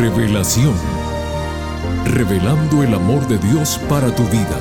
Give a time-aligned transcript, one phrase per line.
[0.00, 0.72] Revelación.
[2.06, 4.58] Revelando el amor de Dios para tu vida.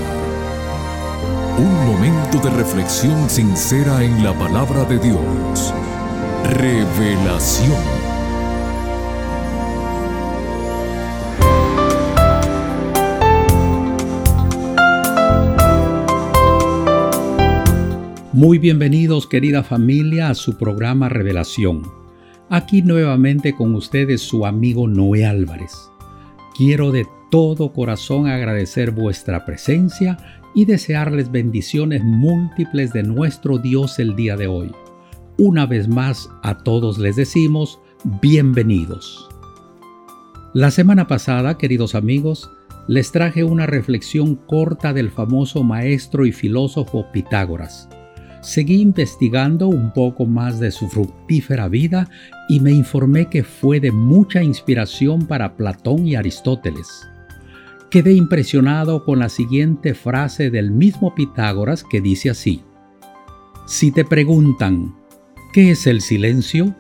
[1.57, 5.73] Un momento de reflexión sincera en la palabra de Dios.
[6.43, 7.71] Revelación.
[18.33, 21.98] Muy bienvenidos querida familia a su programa Revelación.
[22.51, 25.91] Aquí nuevamente con ustedes su amigo Noé Álvarez.
[26.57, 30.17] Quiero de todo corazón agradecer vuestra presencia
[30.55, 34.71] y desearles bendiciones múltiples de nuestro Dios el día de hoy.
[35.37, 37.79] Una vez más a todos les decimos
[38.19, 39.29] bienvenidos.
[40.55, 42.49] La semana pasada, queridos amigos,
[42.87, 47.87] les traje una reflexión corta del famoso maestro y filósofo Pitágoras
[48.41, 52.09] Seguí investigando un poco más de su fructífera vida
[52.47, 57.07] y me informé que fue de mucha inspiración para Platón y Aristóteles.
[57.89, 62.63] Quedé impresionado con la siguiente frase del mismo Pitágoras que dice así,
[63.67, 64.95] Si te preguntan,
[65.53, 66.75] ¿qué es el silencio?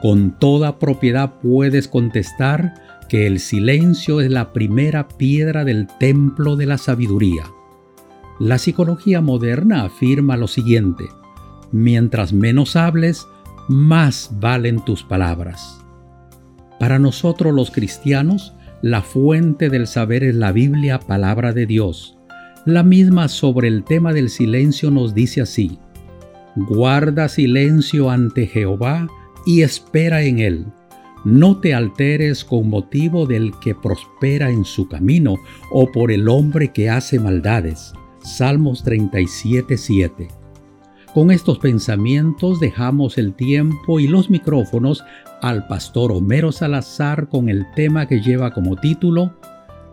[0.00, 2.74] Con toda propiedad puedes contestar
[3.08, 7.44] que el silencio es la primera piedra del templo de la sabiduría.
[8.42, 11.04] La psicología moderna afirma lo siguiente,
[11.70, 13.28] mientras menos hables,
[13.68, 15.80] más valen tus palabras.
[16.80, 22.18] Para nosotros los cristianos, la fuente del saber es la Biblia, palabra de Dios.
[22.66, 25.78] La misma sobre el tema del silencio nos dice así,
[26.56, 29.06] guarda silencio ante Jehová
[29.46, 30.66] y espera en él.
[31.24, 35.36] No te alteres con motivo del que prospera en su camino
[35.70, 40.28] o por el hombre que hace maldades Salmos 37:7.
[41.14, 45.04] Con estos pensamientos dejamos el tiempo y los micrófonos
[45.42, 49.34] al pastor Homero Salazar con el tema que lleva como título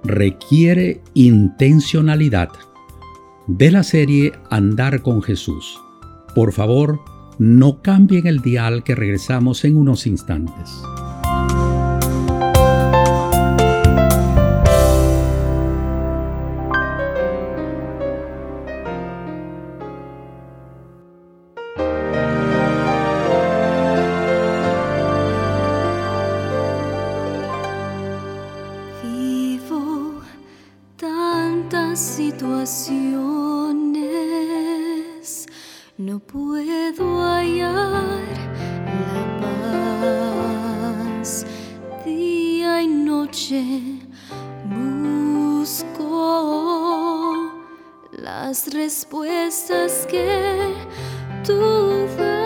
[0.03, 2.49] Requiere intencionalidad
[3.47, 5.77] de la serie Andar con Jesús.
[6.35, 7.01] Por favor,
[7.37, 10.69] no cambien el dial que regresamos en unos instantes.
[35.97, 38.23] No puedo hallar
[39.05, 39.23] la
[41.21, 41.45] paz.
[42.05, 43.81] Día y noche
[45.43, 45.91] busco
[48.11, 50.73] las respuestas que
[51.45, 52.38] tú.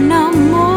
[0.00, 0.67] năm mô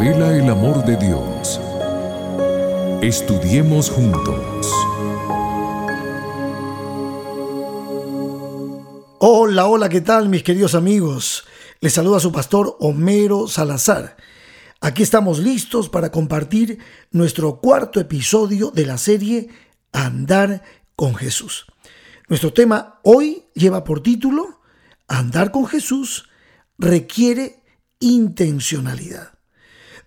[0.00, 1.60] revela el amor de Dios.
[3.02, 4.66] Estudiemos juntos.
[9.18, 11.44] Hola, hola, ¿qué tal mis queridos amigos?
[11.80, 14.16] Les saluda su pastor Homero Salazar.
[14.80, 16.78] Aquí estamos listos para compartir
[17.10, 19.50] nuestro cuarto episodio de la serie
[19.92, 20.62] Andar
[20.96, 21.66] con Jesús.
[22.26, 24.60] Nuestro tema hoy lleva por título
[25.08, 26.26] Andar con Jesús
[26.78, 27.62] requiere
[27.98, 29.39] intencionalidad.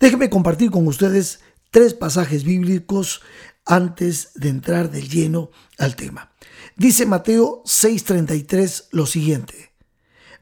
[0.03, 1.39] Déjenme compartir con ustedes
[1.71, 3.21] tres pasajes bíblicos
[3.63, 6.33] antes de entrar de lleno al tema.
[6.75, 9.71] Dice Mateo 6:33 lo siguiente,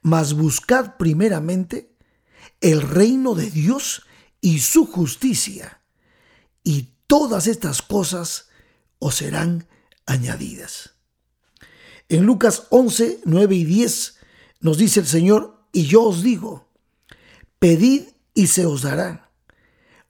[0.02, 1.96] mas buscad primeramente
[2.60, 4.08] el reino de Dios
[4.42, 5.84] y su justicia,
[6.64, 8.50] y todas estas cosas
[8.98, 9.68] os serán
[10.08, 10.96] añadidas.
[12.10, 14.18] En Lucas 11, 9 y 10
[14.60, 16.68] nos dice el Señor, y yo os digo,
[17.60, 19.31] pedid y se os dará,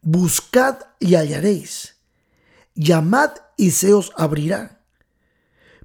[0.01, 1.97] buscad y hallaréis,
[2.73, 4.81] llamad y se os abrirá,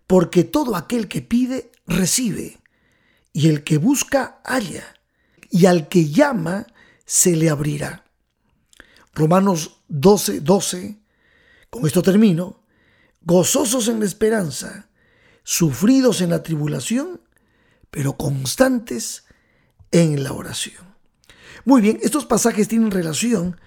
[0.06, 2.60] porque todo aquel que pide, recibe,
[3.32, 4.84] y el que busca, halla,
[5.50, 6.66] y al que llama,
[7.04, 8.04] se le abrirá.
[9.14, 10.98] Romanos 12, 12,
[11.70, 12.62] con esto termino,
[13.22, 14.88] gozosos en la esperanza,
[15.42, 17.20] sufridos en la tribulación,
[17.90, 19.24] pero constantes
[19.90, 20.94] en la oración.
[21.64, 23.58] Muy bien, estos pasajes tienen relación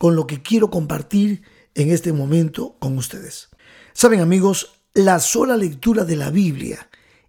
[0.00, 1.42] con lo que quiero compartir
[1.74, 3.50] en este momento con ustedes.
[3.92, 6.88] Saben amigos, la sola lectura de la Biblia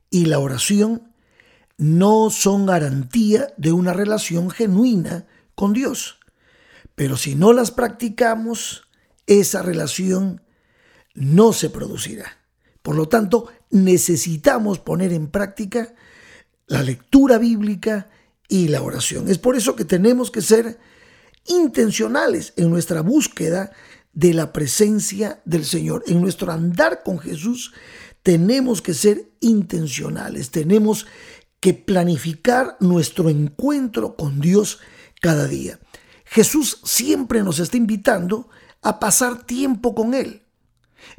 [0.10, 1.12] y la oración
[1.76, 6.20] no son garantía de una relación genuina con Dios.
[6.96, 8.84] Pero si no las practicamos,
[9.28, 10.42] esa relación
[11.14, 12.38] no se producirá.
[12.82, 15.94] Por lo tanto, necesitamos poner en práctica
[16.68, 18.10] la lectura bíblica
[18.48, 19.28] y la oración.
[19.28, 20.80] Es por eso que tenemos que ser
[21.46, 23.72] intencionales en nuestra búsqueda
[24.14, 26.04] de la presencia del Señor.
[26.08, 27.74] En nuestro andar con Jesús
[28.24, 31.08] tenemos que ser intencionales, tenemos
[31.60, 34.80] que planificar nuestro encuentro con Dios
[35.22, 35.80] cada día.
[36.26, 38.50] Jesús siempre nos está invitando
[38.82, 40.44] a pasar tiempo con Él.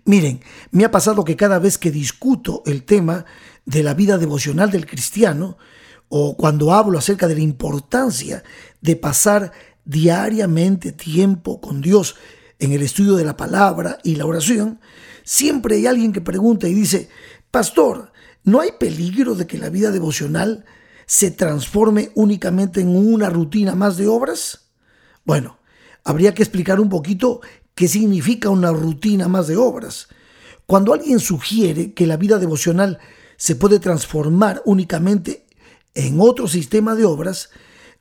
[0.04, 3.24] Miren, me ha pasado que cada vez que discuto el tema
[3.64, 5.58] de la vida devocional del cristiano,
[6.08, 8.42] o cuando hablo acerca de la importancia
[8.80, 9.52] de pasar
[9.84, 12.16] diariamente tiempo con Dios
[12.58, 14.80] en el estudio de la palabra y la oración,
[15.24, 17.08] siempre hay alguien que pregunta y dice,
[17.50, 18.12] Pastor,
[18.44, 20.64] ¿no hay peligro de que la vida devocional
[21.06, 24.70] se transforme únicamente en una rutina más de obras?
[25.24, 25.58] Bueno,
[26.04, 27.40] habría que explicar un poquito
[27.74, 30.08] ¿Qué significa una rutina más de obras.
[30.66, 32.98] Cuando alguien sugiere que la vida devocional
[33.36, 35.46] se puede transformar únicamente
[35.94, 37.50] en otro sistema de obras,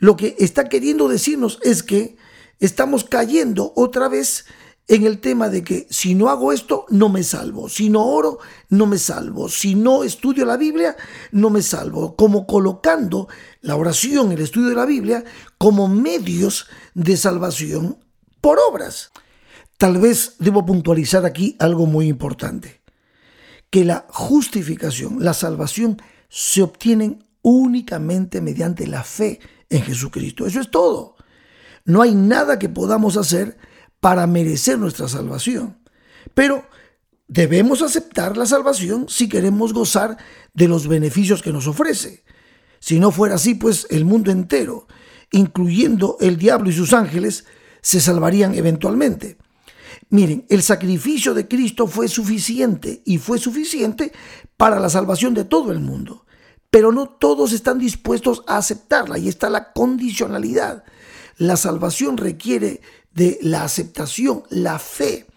[0.01, 2.17] lo que está queriendo decirnos es que
[2.59, 4.45] estamos cayendo otra vez
[4.87, 7.69] en el tema de que si no hago esto, no me salvo.
[7.69, 8.39] Si no oro,
[8.69, 9.47] no me salvo.
[9.47, 10.97] Si no estudio la Biblia,
[11.31, 12.15] no me salvo.
[12.15, 13.27] Como colocando
[13.61, 15.23] la oración, el estudio de la Biblia,
[15.59, 16.65] como medios
[16.95, 17.99] de salvación
[18.41, 19.11] por obras.
[19.77, 22.81] Tal vez debo puntualizar aquí algo muy importante,
[23.69, 29.39] que la justificación, la salvación, se obtienen únicamente mediante la fe
[29.71, 30.45] en Jesucristo.
[30.45, 31.15] Eso es todo.
[31.85, 33.57] No hay nada que podamos hacer
[33.99, 35.79] para merecer nuestra salvación.
[36.35, 36.65] Pero
[37.27, 40.17] debemos aceptar la salvación si queremos gozar
[40.53, 42.23] de los beneficios que nos ofrece.
[42.79, 44.87] Si no fuera así, pues el mundo entero,
[45.31, 47.45] incluyendo el diablo y sus ángeles,
[47.81, 49.37] se salvarían eventualmente.
[50.09, 54.11] Miren, el sacrificio de Cristo fue suficiente y fue suficiente
[54.57, 56.25] para la salvación de todo el mundo.
[56.71, 60.83] Pero no todos están dispuestos a aceptarla y está la condicionalidad.
[61.37, 62.81] La salvación requiere
[63.13, 65.27] de la aceptación, la fe,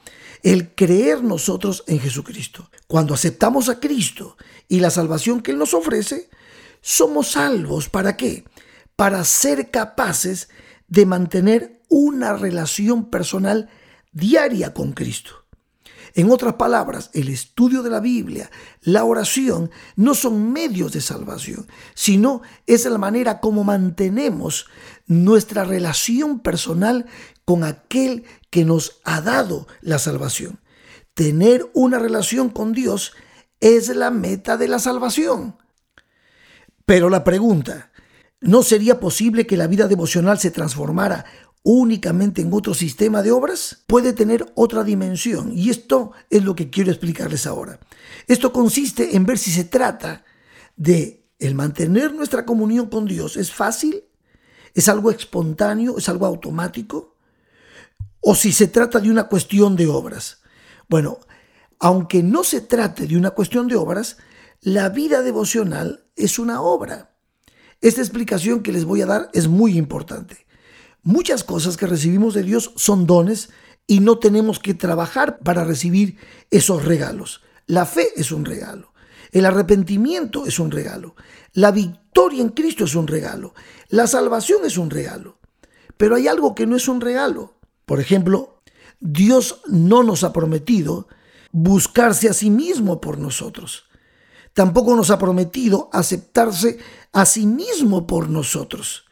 [0.43, 2.71] el creer nosotros en Jesucristo.
[2.87, 4.37] Cuando aceptamos a Cristo
[4.69, 6.31] y la salvación que Él nos ofrece,
[6.81, 7.89] somos salvos.
[7.89, 8.45] ¿Para qué?
[8.95, 10.49] Para ser capaces
[10.87, 13.71] de mantener una relación personal
[14.13, 15.44] diaria con Cristo.
[16.17, 18.49] En otras palabras, el estudio de la Biblia,
[18.83, 24.67] la oración, no son medios de salvación, sino es la manera como mantenemos
[25.07, 27.07] nuestra relación personal
[27.45, 30.61] con aquel que nos ha dado la salvación.
[31.15, 33.13] Tener una relación con Dios
[33.59, 35.57] es la meta de la salvación.
[36.87, 37.91] Pero la pregunta,
[38.41, 41.25] ¿no sería posible que la vida devocional se transformara
[41.65, 45.51] únicamente en otro sistema de obras, puede tener otra dimensión.
[45.53, 47.81] Y esto es lo que quiero explicarles ahora.
[48.29, 50.25] Esto consiste en ver si se trata
[50.77, 54.05] de el mantener nuestra comunión con Dios es fácil,
[54.75, 55.97] ¿Es algo espontáneo?
[55.99, 57.17] ¿Es algo automático?
[58.21, 60.43] ¿O si se trata de una cuestión de obras?
[60.89, 61.21] Bueno,
[61.79, 64.17] aunque no se trate de una cuestión de obras,
[64.61, 67.15] la vida devocional es una obra.
[67.81, 70.44] Esta explicación que les voy a dar es muy importante.
[71.05, 73.51] Muchas cosas que recibimos de Dios son dones
[73.87, 76.17] y no tenemos que trabajar para recibir
[76.51, 77.43] esos regalos.
[77.67, 78.95] La fe es un regalo.
[79.31, 81.15] El arrepentimiento es un regalo.
[81.53, 83.55] La victoria en Cristo es un regalo.
[83.89, 85.39] La salvación es un regalo.
[85.99, 87.55] Pero hay algo que no es un regalo.
[87.85, 88.63] Por ejemplo,
[88.99, 91.09] Dios no nos ha prometido
[91.53, 93.85] buscarse a sí mismo por nosotros.
[94.55, 96.79] Tampoco nos ha prometido aceptarse
[97.13, 99.04] a sí mismo por nosotros.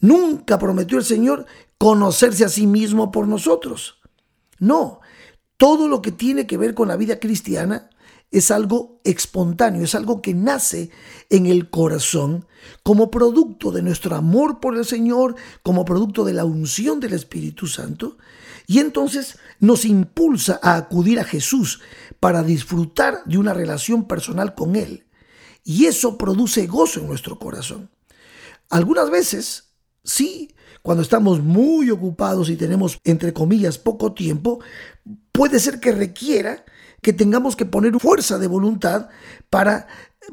[0.00, 1.46] Nunca prometió el Señor
[1.78, 4.00] conocerse a sí mismo por nosotros.
[4.58, 5.00] No,
[5.56, 7.90] todo lo que tiene que ver con la vida cristiana
[8.30, 10.90] es algo espontáneo, es algo que nace
[11.30, 12.46] en el corazón
[12.82, 17.66] como producto de nuestro amor por el Señor, como producto de la unción del Espíritu
[17.66, 18.18] Santo,
[18.66, 21.80] y entonces nos impulsa a acudir a Jesús
[22.20, 25.06] para disfrutar de una relación personal con Él.
[25.64, 27.90] Y eso produce gozo en nuestro corazón.
[28.68, 29.69] Algunas veces,
[30.04, 34.60] sí, cuando estamos muy ocupados y tenemos, entre comillas, poco tiempo,
[35.32, 36.64] puede ser que requiera
[37.02, 39.08] que tengamos que poner fuerza de voluntad
[39.48, 39.86] para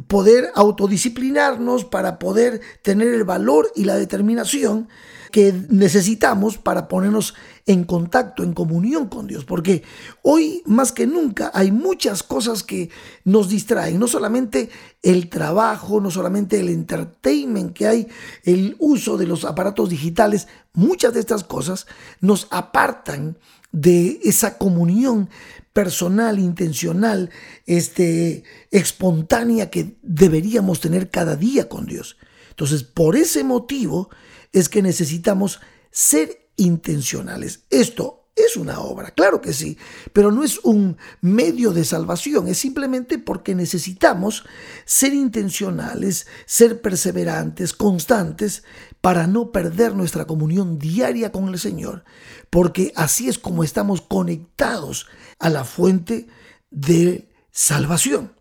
[0.08, 4.88] poder autodisciplinarnos, para poder tener el valor y la determinación
[5.32, 7.34] que necesitamos para ponernos
[7.66, 9.46] en contacto, en comunión con Dios.
[9.46, 9.84] Porque
[10.22, 12.90] hoy más que nunca hay muchas cosas que
[13.24, 14.00] nos distraen.
[14.00, 14.70] No solamente
[15.04, 18.08] el trabajo, no solamente el entertainment que hay,
[18.44, 20.48] el uso de los aparatos digitales.
[20.74, 21.88] Muchas de estas cosas
[22.22, 23.38] nos apartan
[23.72, 25.30] de esa comunión
[25.78, 27.30] personal, intencional,
[27.68, 32.18] este, espontánea que deberíamos tener cada día con Dios.
[32.50, 34.10] Entonces, por ese motivo
[34.52, 35.60] es que necesitamos
[35.92, 37.66] ser intencionales.
[37.70, 39.78] Esto es una obra, claro que sí,
[40.14, 44.46] pero no es un medio de salvación, es simplemente porque necesitamos
[44.86, 48.64] ser intencionales, ser perseverantes, constantes,
[49.02, 52.04] para no perder nuestra comunión diaria con el Señor,
[52.50, 55.08] porque así es como estamos conectados
[55.40, 56.28] a la fuente
[56.70, 58.34] de salvación.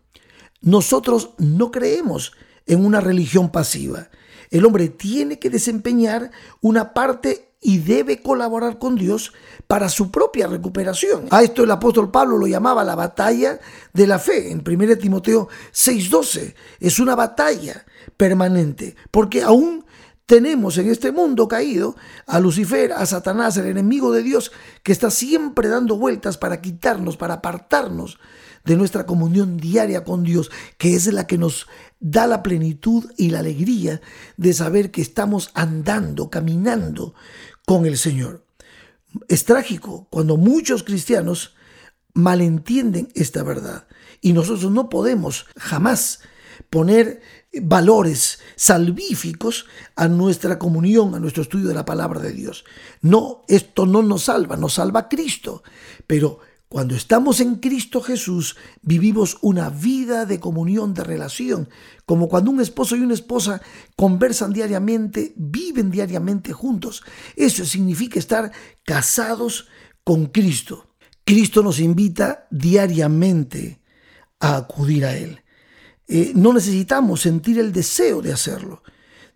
[0.61, 2.33] Nosotros no creemos
[2.65, 4.09] en una religión pasiva.
[4.49, 9.33] El hombre tiene que desempeñar una parte y debe colaborar con Dios
[9.67, 11.27] para su propia recuperación.
[11.31, 13.59] A esto el apóstol Pablo lo llamaba la batalla
[13.91, 16.55] de la fe en 1 Timoteo 6:12.
[16.79, 19.83] Es una batalla permanente, porque aún
[20.25, 25.11] tenemos en este mundo caído a Lucifer, a Satanás, el enemigo de Dios, que está
[25.11, 28.17] siempre dando vueltas para quitarnos, para apartarnos
[28.63, 31.67] de nuestra comunión diaria con Dios, que es la que nos
[31.99, 34.01] da la plenitud y la alegría
[34.35, 37.13] de saber que estamos andando, caminando
[37.67, 38.45] con el Señor.
[39.27, 41.53] Es trágico cuando muchos cristianos
[42.13, 43.87] malentienden esta verdad
[44.21, 46.21] y nosotros no podemos jamás
[46.69, 47.21] poner
[47.61, 49.65] valores salvíficos
[49.97, 52.63] a nuestra comunión, a nuestro estudio de la palabra de Dios.
[53.01, 55.61] No, esto no nos salva, nos salva Cristo,
[56.07, 61.69] pero cuando estamos en Cristo Jesús, vivimos una vida de comunión, de relación,
[62.05, 63.61] como cuando un esposo y una esposa
[63.95, 67.03] conversan diariamente, viven diariamente juntos.
[67.37, 68.51] Eso significa estar
[68.83, 69.69] casados
[70.03, 70.89] con Cristo.
[71.23, 73.79] Cristo nos invita diariamente
[74.39, 75.41] a acudir a Él.
[76.09, 78.83] Eh, no necesitamos sentir el deseo de hacerlo.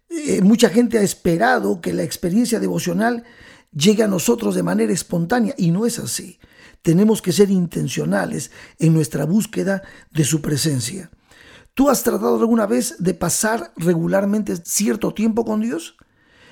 [0.10, 3.24] Eh, mucha gente ha esperado que la experiencia devocional
[3.72, 6.38] llegue a nosotros de manera espontánea y no es así
[6.82, 11.12] tenemos que ser intencionales en nuestra búsqueda de su presencia.
[11.74, 15.96] ¿Tú has tratado alguna vez de pasar regularmente cierto tiempo con Dios?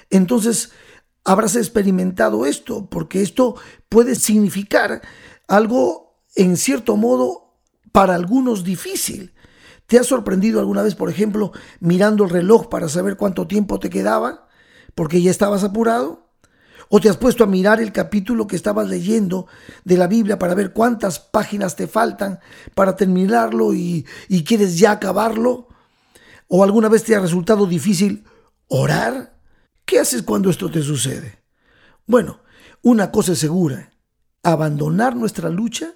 [0.09, 0.71] Entonces
[1.23, 3.55] habrás experimentado esto, porque esto
[3.89, 5.01] puede significar
[5.47, 7.55] algo en cierto modo
[7.91, 9.33] para algunos difícil.
[9.87, 13.89] ¿Te has sorprendido alguna vez, por ejemplo, mirando el reloj para saber cuánto tiempo te
[13.89, 14.47] quedaba?
[14.93, 16.28] Porque ya estabas apurado.
[16.91, 19.45] ¿O te has puesto a mirar el capítulo que estabas leyendo
[19.83, 22.39] de la Biblia para ver cuántas páginas te faltan
[22.73, 24.05] para terminarlo y,
[24.45, 25.67] quieres ya acabarlo?
[26.47, 28.25] ¿O alguna vez te ha resultado difícil
[28.67, 29.37] orar?
[29.85, 31.43] ¿Qué haces cuando esto te sucede?
[32.07, 32.39] Bueno,
[32.81, 33.91] una cosa es segura,
[34.41, 35.93] abandonar nuestra lucha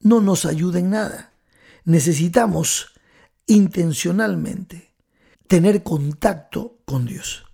[0.00, 1.32] no nos ayuda en nada.
[1.84, 2.94] Necesitamos
[3.46, 4.94] intencionalmente
[5.48, 7.44] tener contacto con Dios.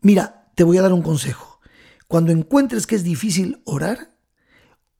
[0.00, 1.55] Mira, te voy a dar un consejo.
[2.08, 4.16] Cuando encuentres que es difícil orar,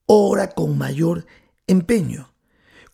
[0.07, 1.27] ora con mayor
[1.67, 2.33] empeño.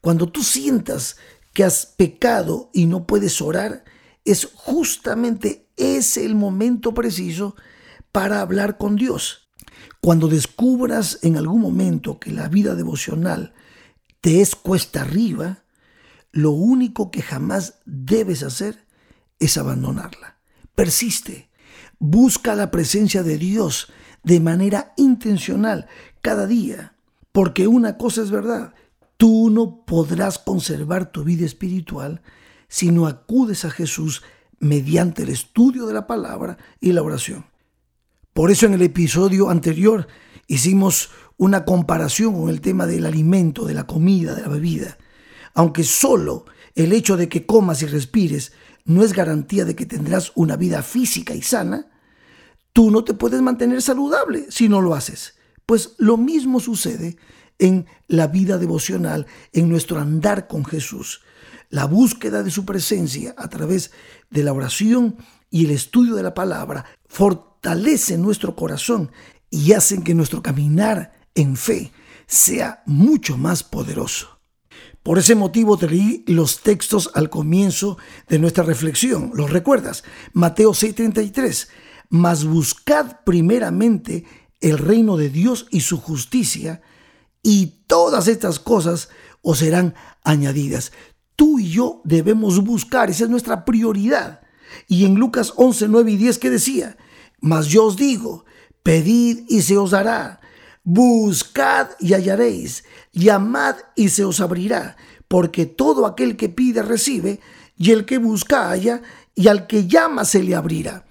[0.01, 1.17] Cuando tú sientas
[1.53, 3.85] que has pecado y no puedes orar,
[4.25, 7.57] es justamente es el momento preciso
[8.11, 9.49] para hablar con Dios.
[10.01, 13.55] Cuando descubras en algún momento que la vida devocional
[14.21, 15.65] te es cuesta arriba,
[16.33, 18.87] lo único que jamás debes hacer
[19.39, 20.39] es abandonarla.
[20.75, 21.52] Persiste.
[21.99, 25.87] Busca la presencia de Dios de manera intencional
[26.21, 26.95] cada día.
[27.33, 28.75] Porque una cosa es verdad,
[29.17, 32.23] tú no podrás conservar tu vida espiritual
[32.69, 34.23] si no acudes a Jesús
[34.59, 37.47] mediante el estudio de la palabra y la oración.
[38.33, 40.07] Por eso en el episodio anterior
[40.47, 44.97] hicimos una comparación con el tema del alimento, de la comida, de la bebida.
[45.55, 48.53] Aunque solo el hecho de que comas y respires
[48.85, 51.91] no es garantía de que tendrás una vida física y sana,
[52.73, 55.35] tú no te puedes mantener saludable si no lo haces.
[55.67, 57.17] Pues lo mismo sucede
[57.59, 61.23] en la vida devocional, en nuestro andar con Jesús.
[61.71, 63.93] La búsqueda de su presencia a través
[64.31, 65.17] de la oración
[65.51, 69.13] y el estudio de la palabra fortalece nuestro corazón
[69.49, 71.93] y hacen que nuestro caminar en fe
[72.27, 74.42] sea mucho más poderoso.
[75.03, 79.33] Por ese motivo te leí los textos al comienzo de nuestra reflexión.
[79.35, 80.05] ¿Los recuerdas?
[80.33, 81.69] Mateo 6:33.
[82.09, 84.25] Mas buscad primeramente
[84.61, 86.83] el reino de Dios y su justicia,
[87.43, 89.09] y todas estas cosas
[89.41, 90.93] os serán añadidas.
[91.35, 94.43] Tú y yo debemos buscar, esa es nuestra prioridad.
[94.87, 96.97] Y en Lucas 11, 9 y 10, ¿qué decía?
[97.41, 98.45] Mas yo os digo,
[98.85, 100.42] pedid y se os dará
[100.85, 104.97] Buscad y hallaréis, llamad y se os abrirá,
[105.29, 107.41] porque todo aquel que pide recibe,
[107.77, 109.03] y el que busca halla,
[109.35, 111.05] y al que llama se le abrirá.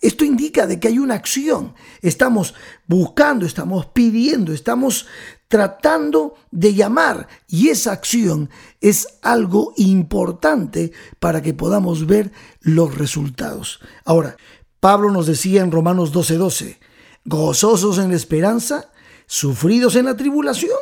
[0.00, 1.74] Esto indica de que hay una acción.
[2.02, 2.54] Estamos
[2.86, 5.06] buscando, estamos pidiendo, estamos
[5.48, 13.80] tratando de llamar y esa acción es algo importante para que podamos ver los resultados.
[14.04, 14.36] Ahora,
[14.80, 16.80] Pablo nos decía en Romanos 12:12, 12,
[17.24, 18.90] gozosos en la esperanza,
[19.26, 20.78] sufridos en la tribulación,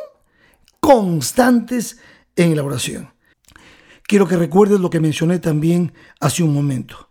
[0.79, 1.97] constantes
[2.35, 3.13] en la oración.
[4.03, 7.09] Quiero que recuerdes lo que mencioné también hace un momento.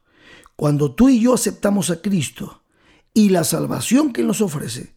[0.57, 2.63] Cuando tú y yo aceptamos a Cristo
[3.13, 4.95] y la salvación que nos ofrece,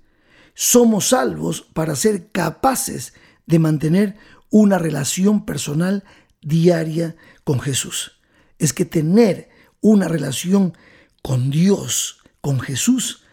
[0.54, 3.14] somos salvos para ser capaces
[3.46, 4.18] de mantener
[4.50, 6.04] una relación personal
[6.42, 8.20] diaria con Jesús.
[8.60, 9.50] Es que tener
[9.82, 10.78] una relación
[11.24, 13.24] con Dios, con Jesús,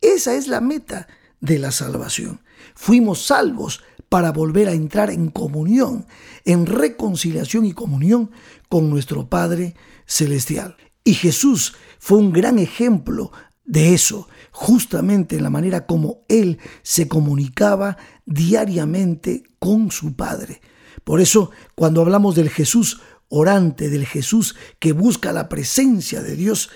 [0.00, 1.08] esa es la meta
[1.40, 2.40] de la salvación.
[2.74, 6.06] Fuimos salvos para volver a entrar en comunión,
[6.44, 8.30] en reconciliación y comunión
[8.68, 9.74] con nuestro Padre
[10.06, 10.76] Celestial.
[11.04, 13.32] Y Jesús fue un gran ejemplo
[13.64, 20.62] de eso, justamente en la manera como Él se comunicaba diariamente con su Padre.
[21.04, 26.70] Por eso, cuando hablamos del Jesús orante, del Jesús que busca la presencia de Dios,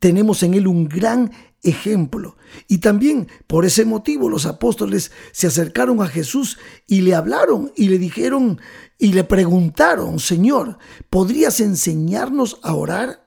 [0.00, 1.32] tenemos en Él un gran
[1.64, 2.36] ejemplo.
[2.68, 7.88] Y también por ese motivo los apóstoles se acercaron a Jesús y le hablaron y
[7.88, 8.60] le dijeron
[8.98, 10.78] y le preguntaron, Señor,
[11.10, 13.24] ¿podrías enseñarnos a orar?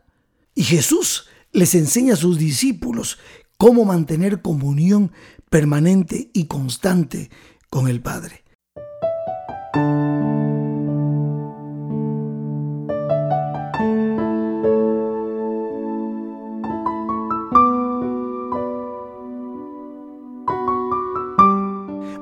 [0.56, 3.20] Y Jesús les enseña a sus discípulos
[3.58, 5.12] cómo mantener comunión
[5.50, 7.30] permanente y constante
[7.70, 8.44] con el Padre.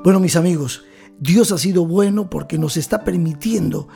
[0.06, 0.84] Bueno, mis amigos,
[1.20, 3.88] Dios ha sido bueno porque nos está permitiendo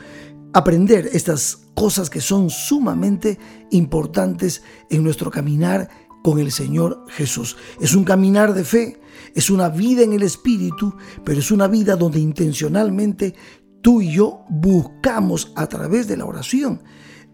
[0.52, 3.38] aprender estas cosas que son sumamente
[3.70, 5.88] importantes en nuestro caminar
[6.24, 7.56] con el Señor Jesús.
[7.80, 9.00] Es un caminar de fe,
[9.36, 13.36] es una vida en el Espíritu, pero es una vida donde intencionalmente
[13.80, 16.82] tú y yo buscamos a través de la oración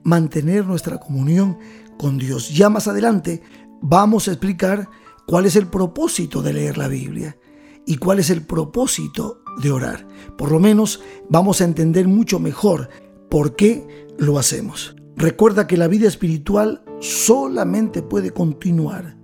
[0.05, 1.57] mantener nuestra comunión
[1.97, 2.55] con Dios.
[2.55, 3.41] Ya más adelante
[3.81, 4.87] vamos a explicar
[5.27, 7.39] cuál es el propósito de leer la Biblia
[7.87, 10.07] y cuál es el propósito de orar.
[10.37, 12.91] Por lo menos vamos a entender mucho mejor
[13.31, 14.97] por qué lo hacemos.
[15.17, 19.17] Recuerda que la vida espiritual solamente puede continuar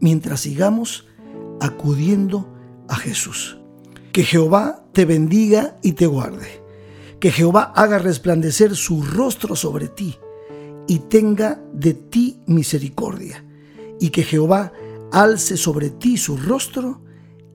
[0.00, 1.06] mientras sigamos
[1.60, 2.52] acudiendo
[2.88, 3.58] a Jesús.
[4.12, 6.62] Que Jehová te bendiga y te guarde.
[7.20, 10.16] Que Jehová haga resplandecer su rostro sobre ti
[10.86, 13.44] y tenga de ti misericordia.
[14.00, 14.72] Y que Jehová
[15.12, 17.02] alce sobre ti su rostro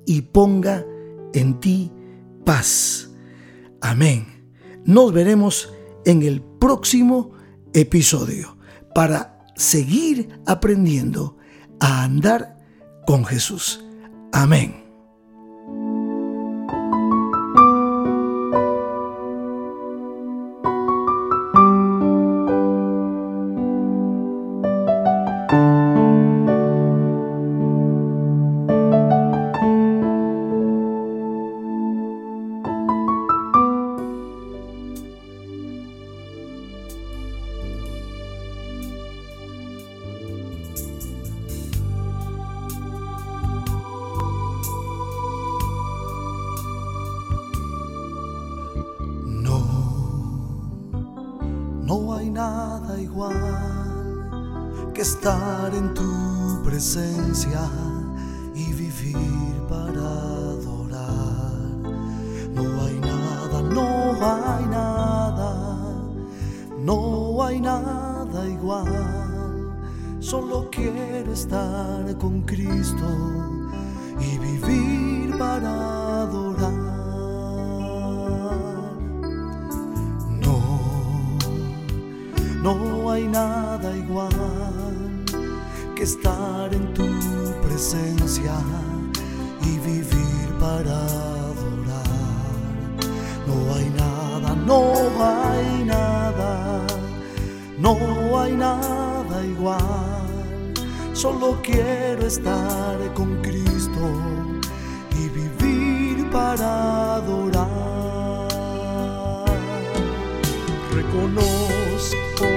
[0.06, 0.86] y ponga
[1.34, 1.92] en ti
[2.46, 3.10] paz.
[3.82, 4.52] Amén.
[4.86, 5.74] Nos veremos
[6.06, 7.32] en el próximo
[7.74, 8.58] episodio
[8.94, 11.38] para seguir aprendiendo
[11.80, 12.58] a andar
[13.06, 13.84] con Jesús.
[14.32, 14.83] Amén.
[55.04, 57.70] Estar en tu presencia
[58.56, 61.60] y vivir para adorar.
[62.54, 63.86] No hay nada, no
[64.22, 65.50] hay nada,
[66.80, 69.76] no hay nada igual.
[70.22, 73.10] Solo quiero estar con Cristo
[74.22, 76.94] y vivir para adorar.
[82.64, 84.83] No hay nada igual
[86.04, 87.08] estar en tu
[87.66, 88.56] presencia
[89.62, 90.98] y vivir para
[91.50, 92.04] adorar.
[93.48, 96.86] No hay nada, no hay nada,
[97.80, 100.74] no hay nada igual.
[101.14, 104.06] Solo quiero estar con Cristo
[105.12, 107.70] y vivir para adorar.
[110.92, 112.48] Reconozco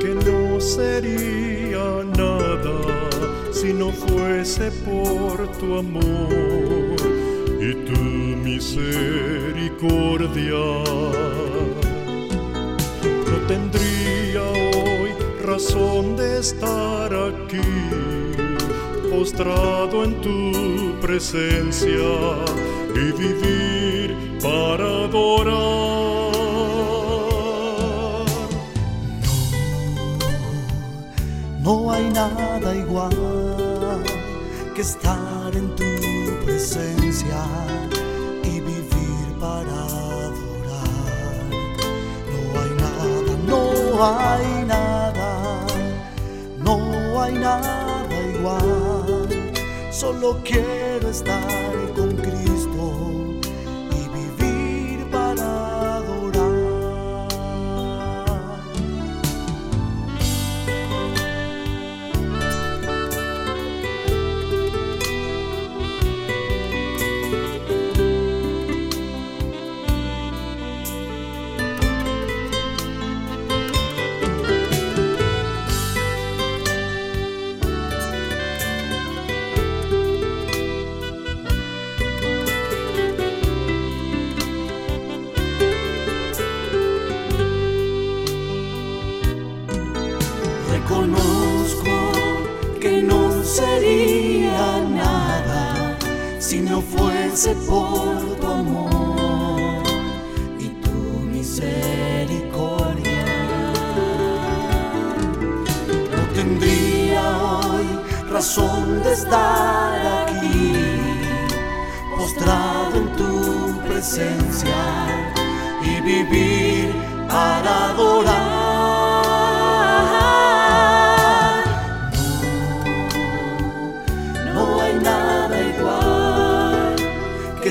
[0.00, 1.49] que no sería
[3.60, 6.96] si no fuese por tu amor
[7.60, 8.00] y tu
[8.48, 10.64] misericordia.
[13.30, 15.10] No tendría hoy
[15.44, 17.60] razón de estar aquí,
[19.10, 22.08] postrado en tu presencia
[22.94, 25.60] y vivir para adorar.
[31.62, 33.19] No hay nada igual
[34.80, 35.84] estar en tu
[36.44, 37.44] presencia
[38.42, 41.44] y vivir para adorar.
[42.32, 45.66] No hay nada, no hay nada,
[46.58, 49.28] no hay nada igual.
[49.90, 53.19] Solo quiero estar con Cristo
[97.30, 99.84] por tu amor
[100.58, 100.90] y tu
[101.30, 103.24] misericordia.
[106.10, 107.86] No tendría hoy
[108.28, 110.72] razón de estar aquí,
[112.16, 114.80] postrado en tu presencia
[115.84, 116.92] y vivir
[117.28, 118.49] para adorar.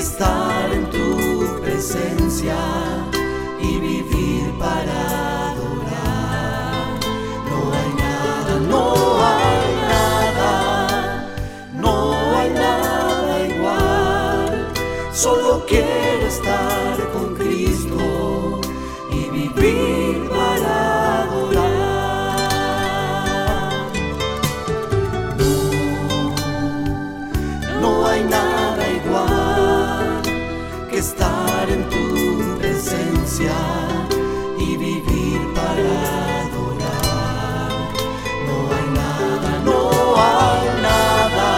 [0.00, 2.79] Estar en tu presencia
[33.40, 37.70] y vivir para adorar.
[38.46, 39.78] No hay nada, no
[40.16, 41.50] hay nada,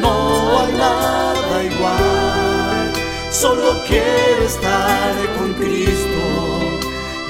[0.00, 2.92] no hay nada igual.
[3.30, 6.24] Solo quiero estar con Cristo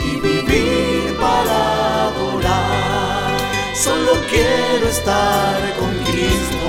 [0.05, 3.39] y vivir para adorar.
[3.75, 6.69] Solo quiero estar con Cristo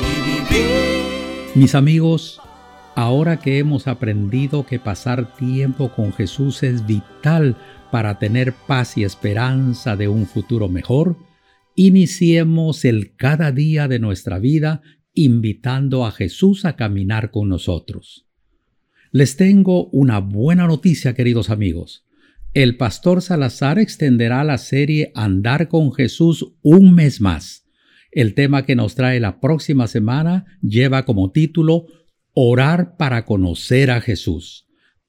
[0.00, 1.50] y vivir.
[1.54, 2.40] Mis amigos,
[2.94, 7.56] ahora que hemos aprendido que pasar tiempo con Jesús es vital
[7.90, 11.16] para tener paz y esperanza de un futuro mejor,
[11.74, 14.82] iniciemos el cada día de nuestra vida
[15.14, 18.26] invitando a Jesús a caminar con nosotros.
[19.12, 22.06] Les tengo una buena noticia, queridos amigos.
[22.54, 27.66] El pastor Salazar extenderá la serie Andar con Jesús un mes más.
[28.12, 31.86] El tema que nos trae la próxima semana lleva como título
[32.42, 34.66] Orar para conocer a Jesús.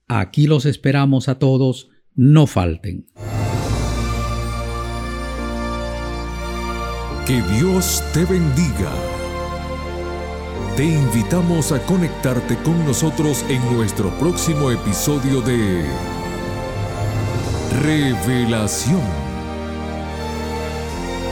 [0.09, 3.07] Aquí los esperamos a todos, no falten.
[7.25, 8.91] Que Dios te bendiga.
[10.75, 15.85] Te invitamos a conectarte con nosotros en nuestro próximo episodio de
[17.81, 19.30] Revelación.